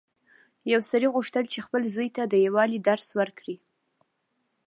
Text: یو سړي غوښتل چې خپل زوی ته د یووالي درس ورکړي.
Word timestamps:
یو 0.73 0.81
سړي 0.91 1.07
غوښتل 1.15 1.45
چې 1.53 1.59
خپل 1.65 1.81
زوی 1.95 2.09
ته 2.15 2.23
د 2.27 2.33
یووالي 2.45 2.79
درس 2.87 3.07
ورکړي. 3.19 3.57